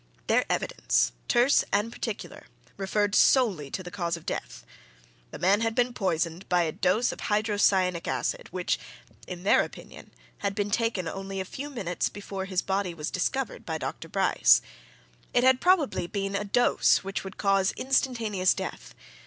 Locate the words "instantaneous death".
17.73-18.95